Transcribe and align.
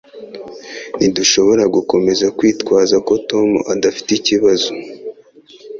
Ntidushobora 0.97 1.63
gukomeza 1.75 2.25
kwitwaza 2.37 2.95
ko 3.07 3.13
Tom 3.29 3.49
adafite 3.73 4.09
ikibazo. 4.15 4.69